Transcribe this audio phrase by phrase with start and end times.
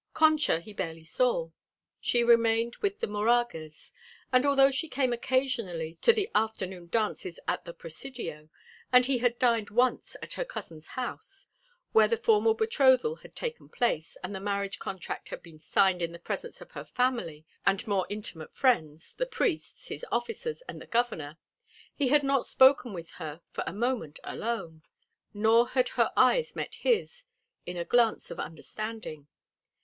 [0.15, 1.51] Concha he barely saw.
[1.99, 3.93] She remained with the Moragas,
[4.33, 8.49] and although she came occasionally to the afternoon dances at the Presidio,
[8.91, 11.45] and he had dined once at her cousin's house,
[11.91, 16.11] where the formal betrothal had taken place and the marriage contract had been signed in
[16.13, 20.87] the presence of her family and more intimate friends, the priests, his officers, and the
[20.87, 21.37] Governor,
[21.93, 24.81] he had not spoken with her for a moment alone.
[25.31, 27.25] Nor had her eyes met his
[27.67, 29.27] in a glance of understanding.